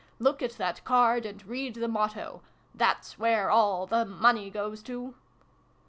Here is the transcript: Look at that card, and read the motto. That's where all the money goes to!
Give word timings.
Look 0.17 0.41
at 0.41 0.53
that 0.53 0.83
card, 0.83 1.27
and 1.27 1.45
read 1.45 1.75
the 1.75 1.87
motto. 1.87 2.41
That's 2.73 3.19
where 3.19 3.51
all 3.51 3.85
the 3.85 4.03
money 4.03 4.49
goes 4.49 4.81
to! 4.81 5.13